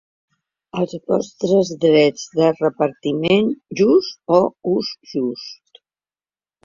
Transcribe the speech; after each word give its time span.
Els 0.83 0.95
vostres 1.11 1.69
drets 1.83 2.23
de 2.39 2.49
repartiment 2.55 3.53
just 3.83 4.35
o 4.41 4.43
ús 4.75 4.91
just. 5.13 5.85